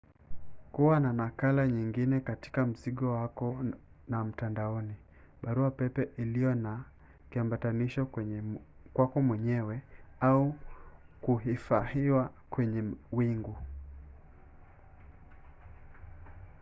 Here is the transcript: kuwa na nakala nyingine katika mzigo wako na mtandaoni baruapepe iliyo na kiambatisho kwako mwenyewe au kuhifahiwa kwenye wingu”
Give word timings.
kuwa 0.71 0.99
na 0.99 1.13
nakala 1.13 1.67
nyingine 1.67 2.19
katika 2.19 2.65
mzigo 2.65 3.11
wako 3.13 3.63
na 4.07 4.23
mtandaoni 4.23 4.95
baruapepe 5.43 6.09
iliyo 6.17 6.55
na 6.55 6.85
kiambatisho 7.31 8.05
kwako 8.93 9.21
mwenyewe 9.21 9.81
au 10.21 10.55
kuhifahiwa 11.21 12.33
kwenye 12.49 12.83
wingu” 13.11 13.55